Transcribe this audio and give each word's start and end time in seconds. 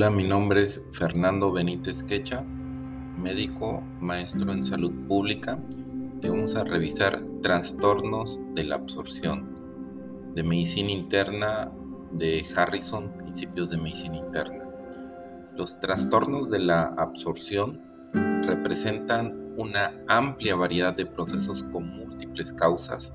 Hola, 0.00 0.10
mi 0.10 0.24
nombre 0.24 0.62
es 0.62 0.82
Fernando 0.92 1.52
Benítez 1.52 2.02
Quecha, 2.02 2.42
médico, 3.18 3.82
maestro 4.00 4.50
en 4.50 4.62
salud 4.62 4.90
pública, 5.06 5.62
vamos 6.22 6.54
a 6.54 6.64
revisar 6.64 7.22
trastornos 7.42 8.40
de 8.54 8.64
la 8.64 8.76
absorción 8.76 10.32
de 10.34 10.42
medicina 10.42 10.90
interna 10.90 11.70
de 12.12 12.42
Harrison, 12.56 13.12
principios 13.18 13.68
de 13.68 13.76
medicina 13.76 14.16
interna. 14.16 14.64
Los 15.54 15.78
trastornos 15.80 16.48
de 16.48 16.60
la 16.60 16.86
absorción 16.96 17.82
representan 18.46 19.52
una 19.58 19.92
amplia 20.08 20.56
variedad 20.56 20.96
de 20.96 21.04
procesos 21.04 21.62
con 21.64 21.86
múltiples 21.86 22.54
causas 22.54 23.12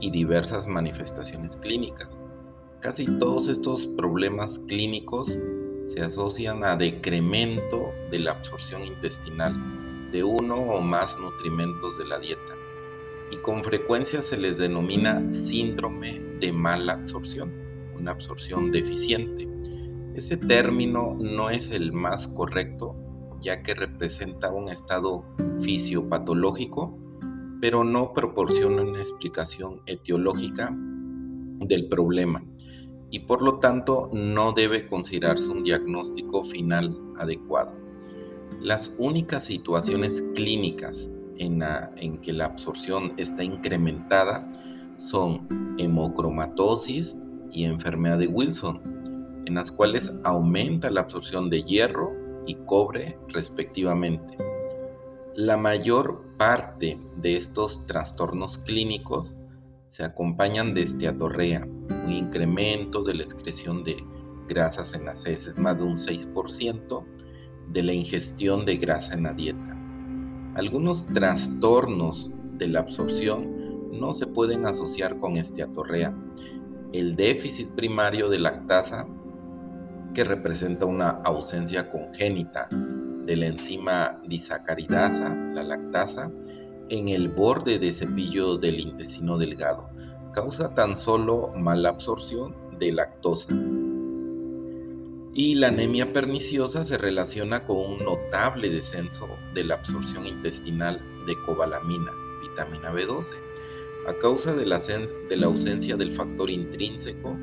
y 0.00 0.10
diversas 0.10 0.66
manifestaciones 0.66 1.58
clínicas. 1.58 2.22
Casi 2.80 3.04
todos 3.18 3.48
estos 3.48 3.86
problemas 3.86 4.58
clínicos 4.60 5.38
se 5.82 6.00
asocian 6.00 6.64
a 6.64 6.76
decremento 6.76 7.92
de 8.10 8.20
la 8.20 8.32
absorción 8.32 8.84
intestinal 8.84 10.10
de 10.10 10.22
uno 10.22 10.54
o 10.54 10.80
más 10.80 11.18
nutrimentos 11.18 11.98
de 11.98 12.04
la 12.04 12.18
dieta 12.18 12.56
y 13.30 13.36
con 13.38 13.64
frecuencia 13.64 14.22
se 14.22 14.36
les 14.36 14.58
denomina 14.58 15.28
síndrome 15.30 16.20
de 16.38 16.52
mala 16.52 16.94
absorción, 16.94 17.52
una 17.94 18.10
absorción 18.10 18.70
deficiente. 18.70 19.48
Ese 20.14 20.36
término 20.36 21.16
no 21.18 21.50
es 21.50 21.70
el 21.70 21.92
más 21.92 22.28
correcto 22.28 22.94
ya 23.40 23.62
que 23.62 23.74
representa 23.74 24.52
un 24.52 24.68
estado 24.68 25.24
fisiopatológico, 25.60 26.96
pero 27.60 27.82
no 27.82 28.12
proporciona 28.12 28.82
una 28.82 29.00
explicación 29.00 29.80
etiológica 29.86 30.70
del 31.58 31.88
problema 31.88 32.44
y 33.12 33.20
por 33.20 33.42
lo 33.42 33.58
tanto 33.58 34.10
no 34.12 34.52
debe 34.52 34.86
considerarse 34.86 35.50
un 35.50 35.62
diagnóstico 35.62 36.42
final 36.44 36.98
adecuado. 37.18 37.76
Las 38.58 38.94
únicas 38.96 39.44
situaciones 39.44 40.24
clínicas 40.34 41.10
en, 41.36 41.60
que 42.22 42.32
la 42.32 42.46
absorción 42.46 43.12
está 43.18 43.44
incrementada 43.44 44.50
son 44.96 45.76
hemocromatosis 45.78 47.18
y 47.52 47.64
enfermedad 47.64 48.18
de 48.18 48.28
Wilson, 48.28 48.80
en 49.44 49.54
las 49.56 49.70
cuales 49.70 50.10
aumenta 50.24 50.90
la 50.90 51.02
absorción 51.02 51.50
de 51.50 51.62
hierro 51.62 52.14
y 52.46 52.54
cobre 52.64 53.18
respectivamente. 53.28 54.38
La 55.34 55.58
mayor 55.58 56.24
parte 56.38 56.98
de 57.16 57.34
estos 57.34 57.84
trastornos 57.84 58.56
clínicos 58.58 59.36
se 59.84 60.02
acompañan 60.02 60.72
de 60.72 60.80
esteatorrea, 60.80 61.68
un 62.04 62.10
incremento 62.10 63.02
de 63.02 63.14
la 63.14 63.22
excreción 63.22 63.84
de 63.84 63.96
grasas 64.48 64.94
en 64.94 65.04
las 65.04 65.26
heces, 65.26 65.58
más 65.58 65.78
de 65.78 65.84
un 65.84 65.96
6% 65.96 67.04
de 67.68 67.82
la 67.82 67.92
ingestión 67.92 68.64
de 68.64 68.76
grasa 68.76 69.14
en 69.14 69.22
la 69.22 69.32
dieta. 69.32 69.78
Algunos 70.54 71.06
trastornos 71.06 72.30
de 72.58 72.66
la 72.68 72.80
absorción 72.80 73.90
no 73.92 74.12
se 74.14 74.26
pueden 74.26 74.66
asociar 74.66 75.16
con 75.16 75.36
esteatorrea. 75.36 76.14
El 76.92 77.16
déficit 77.16 77.70
primario 77.70 78.28
de 78.28 78.38
lactasa, 78.38 79.06
que 80.12 80.24
representa 80.24 80.84
una 80.84 81.08
ausencia 81.08 81.88
congénita 81.90 82.68
de 82.70 83.36
la 83.36 83.46
enzima 83.46 84.20
disacaridasa, 84.26 85.34
la 85.34 85.62
lactasa, 85.62 86.30
en 86.90 87.08
el 87.08 87.28
borde 87.28 87.78
de 87.78 87.92
cepillo 87.92 88.58
del 88.58 88.80
intestino 88.80 89.38
delgado. 89.38 89.88
Causa 90.32 90.74
tan 90.74 90.96
solo 90.96 91.52
mala 91.54 91.90
absorción 91.90 92.54
de 92.78 92.90
lactosa. 92.92 93.52
Y 95.34 95.54
la 95.56 95.68
anemia 95.68 96.12
perniciosa 96.12 96.84
se 96.84 96.96
relaciona 96.96 97.66
con 97.66 97.78
un 97.78 97.98
notable 97.98 98.70
descenso 98.70 99.28
de 99.54 99.64
la 99.64 99.74
absorción 99.74 100.26
intestinal 100.26 101.02
de 101.26 101.36
cobalamina, 101.44 102.10
vitamina 102.40 102.92
B12, 102.92 103.34
a 104.08 104.14
causa 104.14 104.54
de 104.54 104.64
la, 104.64 104.78
de 104.78 105.36
la 105.36 105.46
ausencia 105.46 105.96
del 105.96 106.12
factor 106.12 106.48
intrínseco 106.48 107.36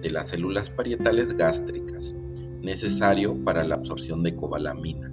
de 0.00 0.10
las 0.10 0.30
células 0.30 0.70
parietales 0.70 1.34
gástricas, 1.34 2.14
necesario 2.60 3.36
para 3.44 3.62
la 3.62 3.74
absorción 3.74 4.22
de 4.22 4.34
cobalamina. 4.34 5.12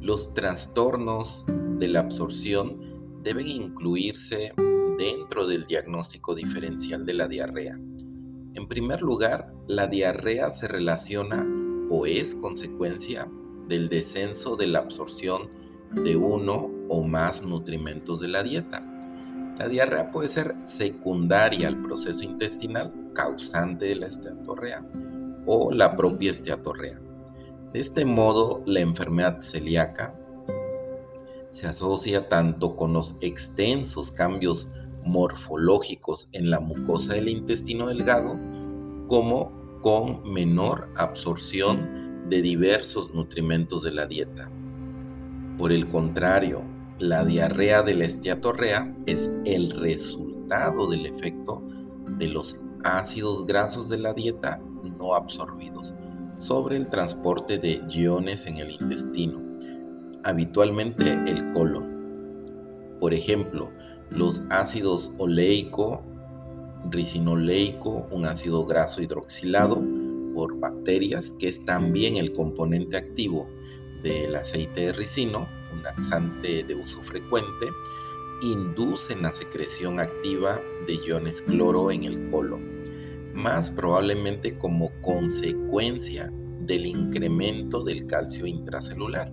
Los 0.00 0.32
trastornos 0.32 1.44
de 1.78 1.88
la 1.88 2.00
absorción 2.00 3.20
deben 3.22 3.48
incluirse 3.48 4.54
dentro 4.98 5.46
del 5.46 5.64
diagnóstico 5.64 6.34
diferencial 6.34 7.06
de 7.06 7.14
la 7.14 7.28
diarrea. 7.28 7.78
En 8.54 8.66
primer 8.66 9.00
lugar, 9.00 9.54
la 9.68 9.86
diarrea 9.86 10.50
se 10.50 10.66
relaciona 10.66 11.46
o 11.88 12.04
es 12.04 12.34
consecuencia 12.34 13.30
del 13.68 13.88
descenso 13.88 14.56
de 14.56 14.66
la 14.66 14.80
absorción 14.80 15.48
de 15.94 16.16
uno 16.16 16.68
o 16.88 17.04
más 17.04 17.42
nutrimentos 17.42 18.18
de 18.20 18.28
la 18.28 18.42
dieta. 18.42 18.84
La 19.56 19.68
diarrea 19.68 20.10
puede 20.10 20.28
ser 20.28 20.56
secundaria 20.60 21.68
al 21.68 21.80
proceso 21.80 22.24
intestinal 22.24 22.92
causante 23.14 23.86
de 23.86 23.94
la 23.94 24.08
esteatorrea 24.08 24.84
o 25.46 25.70
la 25.72 25.94
propia 25.96 26.32
esteatorrea. 26.32 27.00
De 27.72 27.78
este 27.80 28.04
modo, 28.04 28.64
la 28.66 28.80
enfermedad 28.80 29.40
celíaca 29.40 30.18
se 31.50 31.68
asocia 31.68 32.28
tanto 32.28 32.74
con 32.76 32.92
los 32.92 33.14
extensos 33.20 34.10
cambios 34.10 34.68
morfológicos 35.04 36.28
en 36.32 36.50
la 36.50 36.60
mucosa 36.60 37.14
del 37.14 37.28
intestino 37.28 37.86
delgado 37.86 38.38
como 39.06 39.52
con 39.80 40.22
menor 40.32 40.90
absorción 40.96 42.28
de 42.28 42.42
diversos 42.42 43.14
nutrimentos 43.14 43.82
de 43.82 43.92
la 43.92 44.06
dieta. 44.06 44.50
Por 45.56 45.72
el 45.72 45.88
contrario, 45.88 46.62
la 46.98 47.24
diarrea 47.24 47.82
de 47.82 47.94
la 47.94 48.04
esteatorrea 48.04 48.94
es 49.06 49.30
el 49.44 49.70
resultado 49.70 50.88
del 50.88 51.06
efecto 51.06 51.62
de 52.18 52.28
los 52.28 52.60
ácidos 52.84 53.46
grasos 53.46 53.88
de 53.88 53.98
la 53.98 54.14
dieta 54.14 54.60
no 54.98 55.14
absorbidos 55.14 55.94
sobre 56.36 56.76
el 56.76 56.88
transporte 56.88 57.58
de 57.58 57.82
iones 57.90 58.46
en 58.46 58.58
el 58.58 58.70
intestino, 58.70 59.42
habitualmente 60.24 61.12
el 61.26 61.52
colon. 61.52 62.96
Por 63.00 63.12
ejemplo, 63.12 63.70
los 64.10 64.42
ácidos 64.50 65.12
oleico, 65.18 66.02
ricinoleico, 66.90 68.06
un 68.10 68.26
ácido 68.26 68.64
graso 68.66 69.02
hidroxilado 69.02 69.82
por 70.34 70.58
bacterias, 70.58 71.32
que 71.38 71.48
es 71.48 71.64
también 71.64 72.16
el 72.16 72.32
componente 72.32 72.96
activo 72.96 73.48
del 74.02 74.34
aceite 74.36 74.86
de 74.86 74.92
ricino, 74.92 75.48
un 75.72 75.82
laxante 75.82 76.62
de 76.62 76.74
uso 76.74 77.02
frecuente, 77.02 77.66
inducen 78.42 79.22
la 79.22 79.32
secreción 79.32 79.98
activa 79.98 80.60
de 80.86 80.94
iones 80.94 81.42
cloro 81.42 81.90
en 81.90 82.04
el 82.04 82.30
colon 82.30 82.78
más 83.38 83.70
probablemente 83.70 84.58
como 84.58 84.90
consecuencia 85.00 86.32
del 86.60 86.86
incremento 86.86 87.84
del 87.84 88.06
calcio 88.06 88.46
intracelular. 88.46 89.32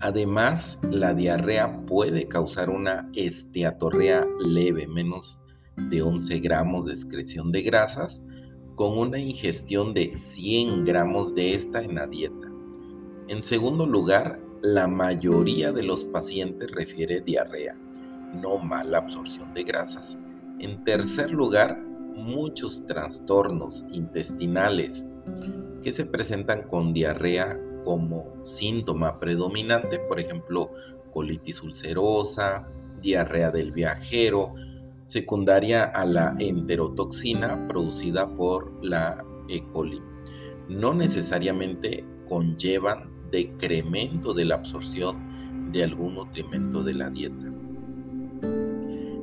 Además, 0.00 0.78
la 0.90 1.12
diarrea 1.12 1.84
puede 1.84 2.26
causar 2.26 2.70
una 2.70 3.10
esteatorrea 3.14 4.26
leve, 4.38 4.86
menos 4.86 5.40
de 5.76 6.00
11 6.00 6.40
gramos 6.40 6.86
de 6.86 6.94
excreción 6.94 7.52
de 7.52 7.60
grasas, 7.60 8.22
con 8.76 8.96
una 8.96 9.18
ingestión 9.18 9.92
de 9.92 10.16
100 10.16 10.86
gramos 10.86 11.34
de 11.34 11.54
esta 11.54 11.82
en 11.82 11.96
la 11.96 12.06
dieta. 12.06 12.50
En 13.28 13.42
segundo 13.42 13.86
lugar, 13.86 14.40
la 14.62 14.88
mayoría 14.88 15.70
de 15.70 15.82
los 15.82 16.04
pacientes 16.04 16.70
refiere 16.70 17.20
diarrea, 17.20 17.74
no 18.32 18.56
mala 18.56 18.98
absorción 18.98 19.52
de 19.52 19.64
grasas. 19.64 20.16
En 20.60 20.82
tercer 20.82 21.30
lugar, 21.30 21.78
muchos 22.14 22.86
trastornos 22.86 23.84
intestinales 23.90 25.04
que 25.82 25.92
se 25.92 26.06
presentan 26.06 26.62
con 26.68 26.94
diarrea 26.94 27.60
como 27.84 28.44
síntoma 28.44 29.18
predominante, 29.18 29.98
por 29.98 30.20
ejemplo, 30.20 30.70
colitis 31.12 31.62
ulcerosa, 31.62 32.68
diarrea 33.00 33.50
del 33.50 33.72
viajero, 33.72 34.54
secundaria 35.04 35.84
a 35.84 36.04
la 36.04 36.34
enterotoxina 36.38 37.66
producida 37.68 38.28
por 38.36 38.84
la 38.84 39.24
E. 39.48 39.62
coli. 39.72 40.00
No 40.68 40.94
necesariamente 40.94 42.04
conllevan 42.28 43.10
decremento 43.30 44.32
de 44.34 44.44
la 44.44 44.56
absorción 44.56 45.72
de 45.72 45.84
algún 45.84 46.14
nutrimento 46.14 46.82
de 46.82 46.94
la 46.94 47.10
dieta. 47.10 47.52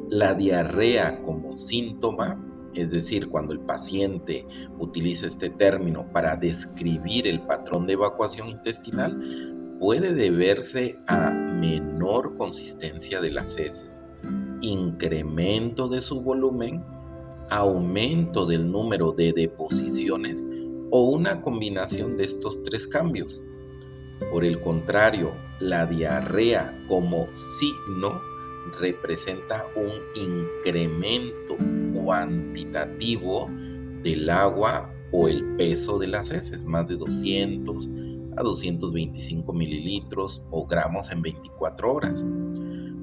La 0.09 0.33
diarrea 0.33 1.21
como 1.23 1.55
síntoma 1.55 2.43
es 2.73 2.91
decir, 2.91 3.27
cuando 3.27 3.53
el 3.53 3.59
paciente 3.59 4.45
utiliza 4.79 5.27
este 5.27 5.49
término 5.49 6.11
para 6.11 6.35
describir 6.35 7.27
el 7.27 7.41
patrón 7.41 7.87
de 7.87 7.93
evacuación 7.93 8.49
intestinal, 8.49 9.17
puede 9.79 10.13
deberse 10.13 10.99
a 11.07 11.31
menor 11.31 12.37
consistencia 12.37 13.21
de 13.21 13.31
las 13.31 13.57
heces, 13.57 14.05
incremento 14.61 15.87
de 15.87 16.01
su 16.01 16.21
volumen, 16.21 16.83
aumento 17.49 18.45
del 18.45 18.71
número 18.71 19.11
de 19.11 19.33
deposiciones 19.33 20.43
o 20.91 21.09
una 21.09 21.41
combinación 21.41 22.17
de 22.17 22.25
estos 22.25 22.61
tres 22.63 22.87
cambios. 22.87 23.43
Por 24.31 24.43
el 24.43 24.59
contrario, 24.61 25.33
la 25.59 25.85
diarrea 25.85 26.77
como 26.87 27.27
signo 27.33 28.21
representa 28.79 29.65
un 29.75 29.91
incremento 30.15 31.46
cuantitativo 32.07 33.49
del 34.01 34.29
agua 34.29 34.89
o 35.11 35.27
el 35.27 35.43
peso 35.57 35.99
de 35.99 36.07
las 36.07 36.31
heces, 36.31 36.63
más 36.63 36.87
de 36.87 36.95
200 36.95 37.89
a 38.37 38.43
225 38.43 39.51
mililitros 39.51 40.41
o 40.49 40.65
gramos 40.65 41.11
en 41.11 41.21
24 41.21 41.93
horas. 41.93 42.25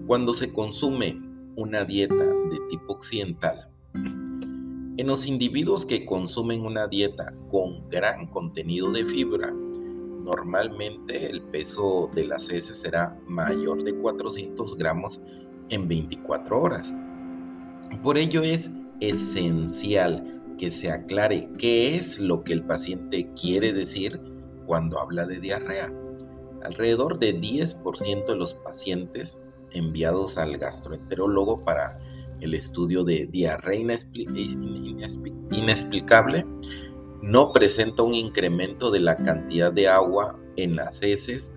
Cuando 0.07 0.33
se 0.33 0.51
consume 0.51 1.21
una 1.55 1.85
dieta 1.85 2.15
de 2.15 2.59
tipo 2.71 2.95
occidental, 2.95 3.69
en 3.93 5.07
los 5.07 5.27
individuos 5.27 5.85
que 5.85 6.07
consumen 6.07 6.63
una 6.63 6.87
dieta 6.87 7.35
con 7.51 7.87
gran 7.91 8.27
contenido 8.29 8.91
de 8.91 9.05
fibra, 9.05 9.53
normalmente 9.53 11.31
el 11.31 11.43
peso 11.43 12.09
de 12.15 12.27
las 12.27 12.49
heces 12.49 12.79
será 12.79 13.21
mayor 13.27 13.85
de 13.85 13.95
400 13.97 14.79
gramos 14.79 15.21
en 15.69 15.89
24 15.89 16.59
horas. 16.59 16.95
Por 18.03 18.17
ello 18.17 18.43
es 18.43 18.71
esencial 19.01 20.43
que 20.59 20.71
se 20.71 20.91
aclare 20.91 21.49
qué 21.59 21.97
es 21.97 22.21
lo 22.21 22.45
que 22.45 22.53
el 22.53 22.65
paciente 22.65 23.31
quiere 23.35 23.73
decir 23.73 24.21
cuando 24.67 24.99
habla 24.99 25.27
de 25.27 25.41
diarrea. 25.41 25.93
Alrededor 26.63 27.19
de 27.19 27.39
10% 27.39 28.27
de 28.27 28.37
los 28.37 28.55
pacientes 28.55 29.39
enviados 29.73 30.39
al 30.39 30.57
gastroenterólogo 30.57 31.65
para 31.65 31.99
el 32.41 32.55
estudio 32.55 33.05
de 33.05 33.27
diarrea 33.27 33.81
inexplicable 35.51 36.47
no 37.23 37.53
presenta 37.53 38.03
un 38.03 38.15
incremento 38.15 38.91
de 38.91 39.01
la 39.01 39.17
cantidad 39.17 39.73
de 39.73 39.89
agua 39.89 40.39
en 40.57 40.77
las 40.77 41.03
heces 41.03 41.55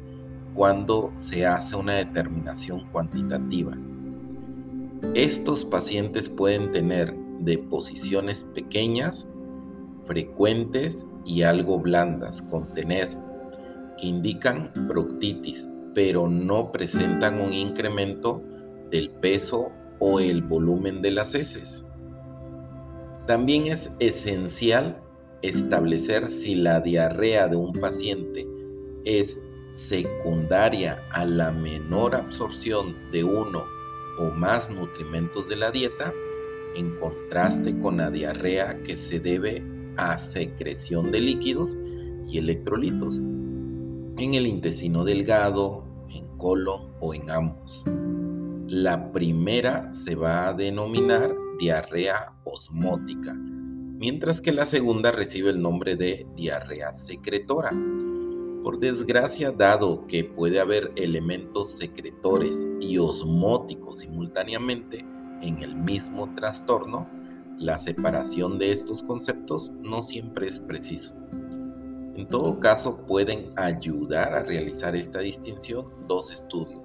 cuando 0.55 1.11
se 1.17 1.45
hace 1.45 1.75
una 1.75 1.93
determinación 1.95 2.89
cuantitativa. 2.91 3.77
Estos 5.13 5.65
pacientes 5.65 6.29
pueden 6.29 6.71
tener 6.71 7.13
deposiciones 7.47 8.43
pequeñas, 8.43 9.27
frecuentes 10.03 11.07
y 11.25 11.41
algo 11.41 11.79
blandas 11.79 12.41
con 12.43 12.73
tenesmo, 12.73 13.25
que 13.97 14.07
indican 14.07 14.71
proctitis, 14.87 15.67
pero 15.95 16.27
no 16.27 16.71
presentan 16.71 17.41
un 17.41 17.53
incremento 17.53 18.43
del 18.91 19.09
peso 19.09 19.71
o 19.99 20.19
el 20.19 20.43
volumen 20.43 21.01
de 21.01 21.11
las 21.11 21.33
heces. 21.33 21.85
También 23.25 23.65
es 23.65 23.91
esencial 23.99 25.01
establecer 25.41 26.27
si 26.27 26.55
la 26.55 26.81
diarrea 26.81 27.47
de 27.47 27.55
un 27.55 27.73
paciente 27.73 28.47
es 29.05 29.41
secundaria 29.69 31.03
a 31.11 31.25
la 31.25 31.51
menor 31.51 32.15
absorción 32.15 32.95
de 33.11 33.23
uno 33.23 33.65
o 34.17 34.31
más 34.31 34.69
nutrimentos 34.69 35.47
de 35.47 35.55
la 35.55 35.71
dieta, 35.71 36.13
en 36.77 36.95
contraste 36.99 37.77
con 37.79 37.97
la 37.97 38.11
diarrea 38.11 38.83
que 38.83 38.95
se 38.95 39.19
debe 39.19 39.63
a 39.97 40.15
secreción 40.15 41.11
de 41.11 41.19
líquidos 41.19 41.77
y 42.27 42.37
electrolitos 42.37 43.17
en 43.17 44.33
el 44.33 44.45
intestino 44.45 45.03
delgado, 45.03 45.83
en 46.09 46.27
colon 46.37 46.91
o 46.99 47.13
en 47.13 47.29
ambos. 47.31 47.83
La 48.67 49.11
primera 49.11 49.91
se 49.91 50.15
va 50.15 50.49
a 50.49 50.53
denominar 50.53 51.33
diarrea 51.57 52.33
osmótica, 52.43 53.33
mientras 53.33 54.41
que 54.41 54.51
la 54.51 54.67
segunda 54.67 55.11
recibe 55.11 55.49
el 55.49 55.61
nombre 55.61 55.95
de 55.95 56.27
diarrea 56.35 56.93
secretora. 56.93 57.71
Por 58.61 58.77
desgracia, 58.77 59.51
dado 59.51 60.05
que 60.05 60.25
puede 60.25 60.59
haber 60.59 60.91
elementos 60.95 61.71
secretores 61.71 62.67
y 62.79 62.99
osmóticos 62.99 63.99
simultáneamente 63.99 65.05
en 65.41 65.59
el 65.59 65.75
mismo 65.75 66.33
trastorno, 66.35 67.09
la 67.57 67.77
separación 67.77 68.59
de 68.59 68.71
estos 68.71 69.03
conceptos 69.03 69.71
no 69.81 70.01
siempre 70.01 70.47
es 70.47 70.59
preciso. 70.59 71.15
En 72.15 72.27
todo 72.29 72.59
caso, 72.59 73.05
pueden 73.05 73.51
ayudar 73.55 74.33
a 74.33 74.43
realizar 74.43 74.95
esta 74.95 75.19
distinción 75.19 75.87
dos 76.07 76.31
estudios 76.31 76.83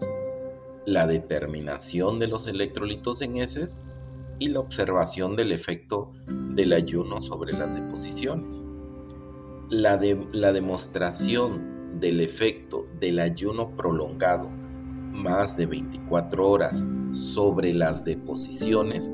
la 0.85 1.07
determinación 1.07 2.19
de 2.19 2.29
los 2.29 2.47
electrolitos 2.47 3.23
en 3.23 3.37
heces 3.37 3.81
y 4.39 4.49
la 4.49 4.61
observación 4.61 5.37
del 5.37 5.53
efecto 5.53 6.13
del 6.27 6.73
ayuno 6.73 7.21
sobre 7.21 7.53
las 7.53 7.73
deposiciones. 7.75 8.65
La, 9.71 10.01
la 10.33 10.53
demostración 10.53 12.01
del 12.01 12.21
efecto 12.21 12.85
del 12.99 13.21
ayuno 13.21 13.77
prolongado 13.77 14.51
más 15.13 15.57
de 15.57 15.67
24 15.67 16.49
horas 16.49 16.85
sobre 17.11 17.73
las 17.73 18.05
deposiciones 18.05 19.13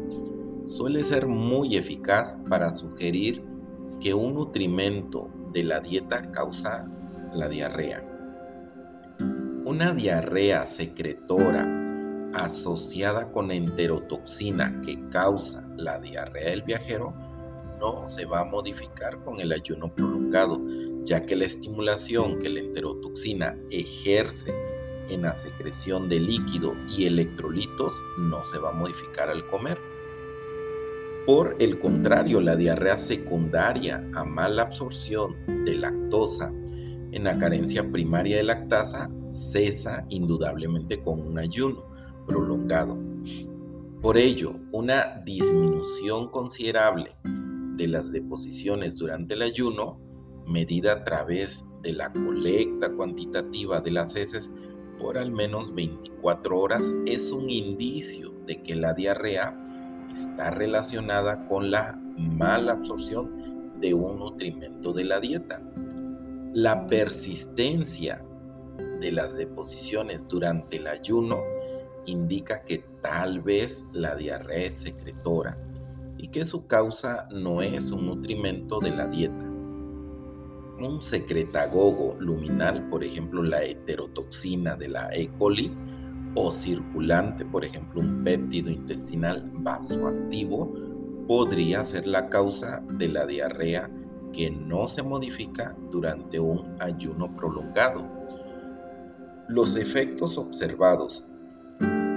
suele 0.66 1.02
ser 1.02 1.26
muy 1.26 1.76
eficaz 1.76 2.38
para 2.48 2.72
sugerir 2.72 3.44
que 4.00 4.14
un 4.14 4.34
nutrimento 4.34 5.28
de 5.52 5.64
la 5.64 5.80
dieta 5.80 6.22
causa 6.32 6.88
la 7.32 7.48
diarrea. 7.48 8.04
Una 9.64 9.92
diarrea 9.92 10.64
secretora 10.64 11.66
asociada 12.34 13.30
con 13.32 13.50
enterotoxina 13.50 14.80
que 14.82 15.08
causa 15.08 15.68
la 15.76 16.00
diarrea 16.00 16.50
del 16.50 16.62
viajero 16.62 17.14
no 17.80 18.08
se 18.08 18.24
va 18.24 18.40
a 18.40 18.44
modificar 18.44 19.22
con 19.24 19.40
el 19.40 19.52
ayuno 19.52 19.94
prolongado, 19.94 20.60
ya 21.04 21.22
que 21.22 21.36
la 21.36 21.44
estimulación 21.44 22.38
que 22.38 22.48
la 22.48 22.60
enterotoxina 22.60 23.56
ejerce 23.70 24.52
en 25.08 25.22
la 25.22 25.34
secreción 25.34 26.08
de 26.08 26.20
líquido 26.20 26.74
y 26.88 27.04
electrolitos 27.04 28.02
no 28.18 28.42
se 28.42 28.58
va 28.58 28.70
a 28.70 28.74
modificar 28.74 29.28
al 29.30 29.46
comer. 29.46 29.78
Por 31.26 31.56
el 31.58 31.78
contrario, 31.78 32.40
la 32.40 32.56
diarrea 32.56 32.96
secundaria 32.96 34.08
a 34.14 34.24
mala 34.24 34.62
absorción 34.62 35.36
de 35.64 35.74
lactosa 35.74 36.52
en 37.12 37.24
la 37.24 37.38
carencia 37.38 37.90
primaria 37.90 38.38
de 38.38 38.44
lactasa 38.44 39.10
cesa 39.28 40.06
indudablemente 40.08 41.02
con 41.02 41.20
un 41.20 41.38
ayuno 41.38 41.84
prolongado. 42.26 42.98
Por 44.00 44.16
ello, 44.16 44.54
una 44.72 45.22
disminución 45.24 46.30
considerable 46.30 47.10
de 47.76 47.88
las 47.88 48.12
deposiciones 48.12 48.96
durante 48.96 49.34
el 49.34 49.42
ayuno, 49.42 50.00
medida 50.46 50.92
a 50.92 51.04
través 51.04 51.64
de 51.82 51.92
la 51.92 52.12
colecta 52.12 52.92
cuantitativa 52.94 53.80
de 53.80 53.90
las 53.90 54.14
heces 54.16 54.52
por 54.98 55.18
al 55.18 55.30
menos 55.30 55.74
24 55.74 56.58
horas, 56.58 56.92
es 57.06 57.30
un 57.30 57.48
indicio 57.48 58.32
de 58.46 58.62
que 58.62 58.74
la 58.74 58.94
diarrea 58.94 59.56
está 60.12 60.50
relacionada 60.50 61.46
con 61.46 61.70
la 61.70 61.98
mala 62.16 62.72
absorción 62.72 63.80
de 63.80 63.94
un 63.94 64.18
nutrimento 64.18 64.92
de 64.92 65.04
la 65.04 65.20
dieta. 65.20 65.62
La 66.52 66.86
persistencia 66.86 68.24
de 69.00 69.12
las 69.12 69.36
deposiciones 69.36 70.26
durante 70.28 70.78
el 70.78 70.86
ayuno 70.86 71.38
indica 72.06 72.64
que 72.64 72.84
tal 73.00 73.40
vez 73.40 73.84
la 73.92 74.16
diarrea 74.16 74.66
es 74.66 74.78
secretora 74.78 75.58
y 76.16 76.28
que 76.28 76.44
su 76.44 76.66
causa 76.66 77.28
no 77.30 77.62
es 77.62 77.90
un 77.90 78.06
nutrimento 78.06 78.80
de 78.80 78.90
la 78.90 79.06
dieta. 79.06 79.57
Un 80.80 81.02
secretagogo 81.02 82.16
luminal, 82.20 82.88
por 82.88 83.02
ejemplo 83.02 83.42
la 83.42 83.64
heterotoxina 83.64 84.76
de 84.76 84.88
la 84.88 85.08
E. 85.12 85.28
coli, 85.38 85.72
o 86.36 86.52
circulante, 86.52 87.44
por 87.44 87.64
ejemplo 87.64 88.00
un 88.00 88.22
péptido 88.22 88.70
intestinal 88.70 89.50
vasoactivo, 89.54 90.72
podría 91.26 91.84
ser 91.84 92.06
la 92.06 92.28
causa 92.28 92.80
de 92.92 93.08
la 93.08 93.26
diarrea 93.26 93.90
que 94.32 94.50
no 94.50 94.86
se 94.86 95.02
modifica 95.02 95.76
durante 95.90 96.38
un 96.38 96.76
ayuno 96.80 97.34
prolongado. 97.34 98.08
Los 99.48 99.74
efectos 99.74 100.38
observados 100.38 101.24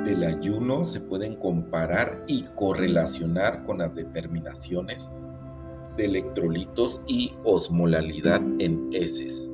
del 0.05 0.23
ayuno 0.23 0.85
se 0.85 0.99
pueden 1.01 1.35
comparar 1.37 2.23
y 2.27 2.43
correlacionar 2.55 3.65
con 3.65 3.79
las 3.79 3.95
determinaciones 3.95 5.09
de 5.97 6.05
electrolitos 6.05 7.01
y 7.07 7.33
osmolalidad 7.43 8.41
en 8.59 8.89
heces. 8.91 9.51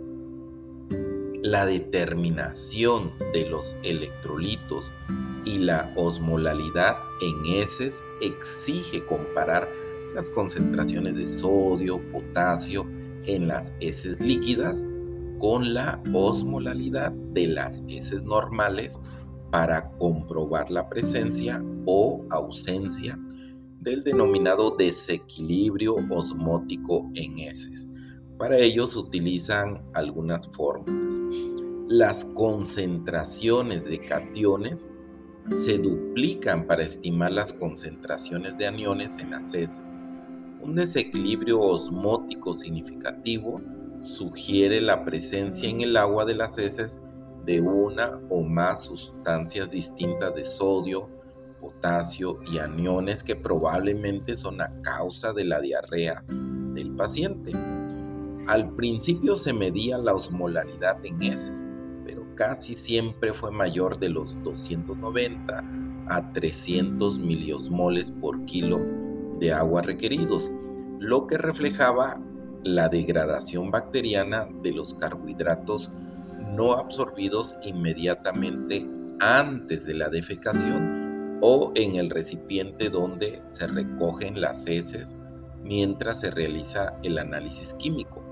La 1.43 1.65
determinación 1.65 3.11
de 3.33 3.49
los 3.49 3.75
electrolitos 3.83 4.93
y 5.45 5.59
la 5.59 5.91
osmolalidad 5.95 6.97
en 7.21 7.53
heces 7.53 8.03
exige 8.21 9.05
comparar 9.05 9.69
las 10.13 10.29
concentraciones 10.29 11.15
de 11.15 11.25
sodio, 11.25 12.01
potasio 12.11 12.85
en 13.25 13.47
las 13.47 13.73
heces 13.79 14.19
líquidas 14.19 14.83
con 15.39 15.73
la 15.73 16.01
osmolalidad 16.13 17.11
de 17.11 17.47
las 17.47 17.83
heces 17.87 18.23
normales 18.23 18.99
para 19.51 19.89
comprobar 19.91 20.69
la 20.69 20.89
presencia 20.89 21.63
o 21.85 22.25
ausencia 22.29 23.17
del 23.87 24.03
denominado 24.03 24.71
desequilibrio 24.71 25.95
osmótico 26.09 27.09
en 27.15 27.39
heces. 27.39 27.87
Para 28.37 28.57
ello 28.57 28.85
se 28.85 28.99
utilizan 28.99 29.81
algunas 29.93 30.45
fórmulas. 30.49 31.15
Las 31.87 32.25
concentraciones 32.25 33.85
de 33.85 34.03
cationes 34.03 34.91
se 35.49 35.77
duplican 35.77 36.67
para 36.67 36.83
estimar 36.83 37.31
las 37.31 37.53
concentraciones 37.53 38.57
de 38.57 38.67
aniones 38.67 39.19
en 39.19 39.31
las 39.31 39.53
heces. 39.53 39.97
Un 40.61 40.75
desequilibrio 40.75 41.61
osmótico 41.61 42.55
significativo 42.55 43.61
sugiere 44.01 44.81
la 44.81 45.05
presencia 45.05 45.69
en 45.69 45.79
el 45.79 45.95
agua 45.95 46.25
de 46.25 46.35
las 46.35 46.57
heces 46.57 47.01
de 47.45 47.61
una 47.61 48.19
o 48.29 48.43
más 48.43 48.83
sustancias 48.83 49.71
distintas 49.71 50.35
de 50.35 50.43
sodio, 50.43 51.09
potasio 51.59 52.39
y 52.51 52.59
aniones 52.59 53.23
que 53.23 53.35
probablemente 53.35 54.37
son 54.37 54.57
la 54.57 54.71
causa 54.81 55.33
de 55.33 55.45
la 55.45 55.59
diarrea 55.61 56.23
del 56.27 56.91
paciente. 56.95 57.51
Al 58.47 58.69
principio 58.75 59.35
se 59.35 59.53
medía 59.53 59.97
la 59.97 60.13
osmolaridad 60.13 61.05
en 61.05 61.21
heces, 61.21 61.65
pero 62.05 62.25
casi 62.35 62.73
siempre 62.73 63.33
fue 63.33 63.51
mayor 63.51 63.99
de 63.99 64.09
los 64.09 64.41
290 64.43 65.63
a 66.07 66.33
300 66.33 67.19
miliosmoles 67.19 68.11
por 68.11 68.45
kilo 68.45 68.79
de 69.39 69.51
agua 69.51 69.81
requeridos, 69.81 70.49
lo 70.99 71.27
que 71.27 71.37
reflejaba 71.37 72.21
la 72.63 72.89
degradación 72.89 73.71
bacteriana 73.71 74.47
de 74.63 74.71
los 74.71 74.93
carbohidratos 74.93 75.91
no 76.55 76.73
absorbidos 76.73 77.55
inmediatamente 77.63 78.87
antes 79.19 79.85
de 79.85 79.93
la 79.93 80.09
defecación 80.09 80.96
o 81.41 81.71
en 81.75 81.95
el 81.95 82.09
recipiente 82.09 82.89
donde 82.89 83.41
se 83.47 83.67
recogen 83.67 84.41
las 84.41 84.65
heces 84.67 85.17
mientras 85.63 86.21
se 86.21 86.31
realiza 86.31 86.97
el 87.03 87.17
análisis 87.17 87.73
químico. 87.75 88.23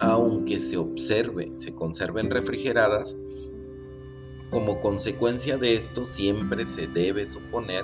Aunque 0.00 0.58
se 0.58 0.76
observe, 0.76 1.50
se 1.56 1.74
conserven 1.74 2.30
refrigeradas, 2.30 3.18
como 4.50 4.80
consecuencia 4.80 5.58
de 5.58 5.74
esto 5.74 6.04
siempre 6.04 6.64
se 6.66 6.86
debe 6.86 7.26
suponer 7.26 7.82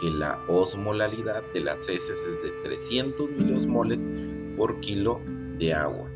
que 0.00 0.10
la 0.10 0.40
osmolalidad 0.48 1.44
de 1.54 1.60
las 1.60 1.88
heces 1.88 2.18
es 2.18 2.42
de 2.42 2.50
300 2.64 3.30
miliosmoles 3.30 4.06
por 4.56 4.80
kilo 4.80 5.20
de 5.58 5.72
agua. 5.72 6.10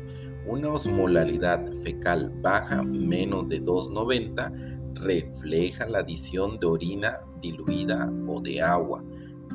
Una 0.45 0.73
osmolalidad 0.73 1.65
fecal 1.81 2.31
baja, 2.41 2.83
menos 2.83 3.47
de 3.47 3.63
2,90, 3.63 4.78
refleja 4.99 5.85
la 5.87 5.99
adición 5.99 6.59
de 6.59 6.67
orina 6.67 7.19
diluida 7.41 8.11
o 8.27 8.41
de 8.41 8.61
agua, 8.61 9.03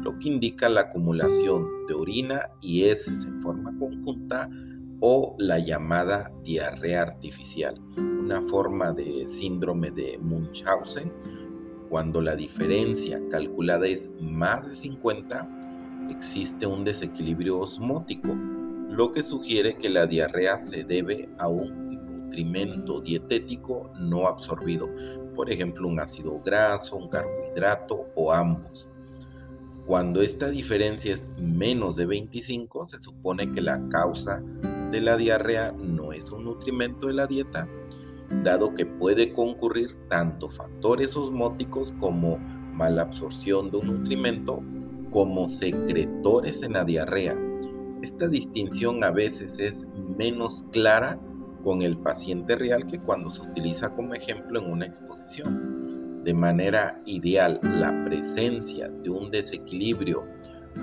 lo 0.02 0.18
que 0.18 0.28
indica 0.28 0.68
la 0.68 0.82
acumulación 0.82 1.86
de 1.86 1.94
orina 1.94 2.50
y 2.60 2.84
heces 2.84 3.24
en 3.26 3.40
forma 3.42 3.76
conjunta 3.78 4.50
o 5.00 5.36
la 5.38 5.58
llamada 5.58 6.32
diarrea 6.42 7.02
artificial, 7.02 7.78
una 7.96 8.40
forma 8.42 8.92
de 8.92 9.26
síndrome 9.26 9.90
de 9.90 10.18
Munchausen. 10.18 11.12
Cuando 11.90 12.20
la 12.20 12.34
diferencia 12.34 13.20
calculada 13.28 13.86
es 13.86 14.12
más 14.20 14.66
de 14.66 14.74
50, 14.74 16.08
existe 16.10 16.66
un 16.66 16.84
desequilibrio 16.84 17.58
osmótico, 17.60 18.34
lo 18.90 19.12
que 19.12 19.22
sugiere 19.22 19.76
que 19.76 19.90
la 19.90 20.06
diarrea 20.06 20.58
se 20.58 20.84
debe 20.84 21.28
a 21.38 21.48
un 21.48 22.24
nutrimento 22.24 23.00
dietético 23.00 23.92
no 23.98 24.26
absorbido, 24.26 24.88
por 25.34 25.50
ejemplo 25.50 25.88
un 25.88 26.00
ácido 26.00 26.40
graso, 26.44 26.96
un 26.96 27.08
carbohidrato 27.08 28.06
o 28.14 28.32
ambos. 28.32 28.90
Cuando 29.86 30.22
esta 30.22 30.48
diferencia 30.48 31.12
es 31.12 31.28
menos 31.36 31.96
de 31.96 32.06
25, 32.06 32.86
se 32.86 33.00
supone 33.00 33.52
que 33.52 33.60
la 33.60 33.86
causa 33.88 34.42
de 34.90 35.00
la 35.00 35.16
diarrea 35.16 35.72
no 35.72 36.12
es 36.12 36.30
un 36.30 36.44
nutrimento 36.44 37.08
de 37.08 37.14
la 37.14 37.26
dieta, 37.26 37.68
dado 38.42 38.74
que 38.74 38.86
puede 38.86 39.32
concurrir 39.32 39.94
tanto 40.08 40.50
factores 40.50 41.16
osmóticos 41.16 41.92
como 42.00 42.38
malabsorción 42.38 43.70
de 43.70 43.76
un 43.76 43.86
nutrimento 43.88 44.62
como 45.10 45.48
secretores 45.48 46.62
en 46.62 46.72
la 46.72 46.84
diarrea 46.84 47.36
esta 48.04 48.28
distinción 48.28 49.02
a 49.02 49.10
veces 49.10 49.58
es 49.58 49.86
menos 50.18 50.66
clara 50.72 51.18
con 51.64 51.82
el 51.82 51.96
paciente 51.96 52.54
real 52.54 52.86
que 52.86 53.00
cuando 53.00 53.30
se 53.30 53.42
utiliza 53.42 53.94
como 53.94 54.14
ejemplo 54.14 54.60
en 54.60 54.70
una 54.70 54.86
exposición. 54.86 56.22
De 56.22 56.34
manera 56.34 57.00
ideal, 57.06 57.58
la 57.62 58.04
presencia 58.04 58.88
de 58.88 59.10
un 59.10 59.30
desequilibrio 59.30 60.24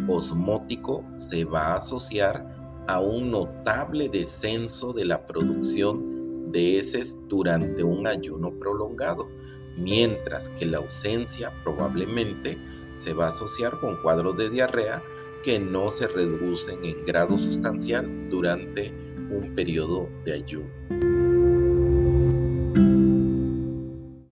osmótico 0.07 1.05
se 1.15 1.45
va 1.45 1.67
a 1.67 1.75
asociar 1.75 2.45
a 2.87 2.99
un 2.99 3.31
notable 3.31 4.09
descenso 4.09 4.91
de 4.91 5.05
la 5.05 5.25
producción 5.25 6.51
de 6.51 6.79
heces 6.79 7.17
durante 7.27 7.83
un 7.83 8.07
ayuno 8.07 8.51
prolongado, 8.59 9.29
mientras 9.77 10.49
que 10.49 10.65
la 10.65 10.79
ausencia 10.79 11.51
probablemente 11.63 12.57
se 12.95 13.13
va 13.13 13.25
a 13.25 13.29
asociar 13.29 13.79
con 13.79 14.01
cuadros 14.01 14.37
de 14.37 14.49
diarrea 14.49 15.01
que 15.43 15.59
no 15.59 15.89
se 15.89 16.07
reducen 16.07 16.83
en 16.83 17.03
grado 17.05 17.37
sustancial 17.37 18.29
durante 18.29 18.93
un 19.31 19.55
periodo 19.55 20.09
de 20.25 20.33
ayuno. 20.33 21.00